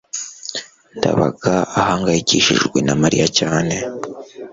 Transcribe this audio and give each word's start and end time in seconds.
ndabaga 0.97 1.53
ahangayikishijwe 1.79 2.77
na 2.85 2.93
mariya 3.01 3.27
cyane 3.37 3.75